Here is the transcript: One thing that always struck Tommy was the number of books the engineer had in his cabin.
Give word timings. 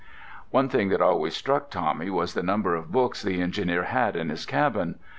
One 0.49 0.67
thing 0.67 0.89
that 0.89 0.99
always 0.99 1.35
struck 1.35 1.69
Tommy 1.69 2.09
was 2.09 2.33
the 2.33 2.41
number 2.41 2.73
of 2.73 2.91
books 2.91 3.21
the 3.21 3.39
engineer 3.39 3.83
had 3.83 4.15
in 4.15 4.29
his 4.29 4.47
cabin. 4.47 4.95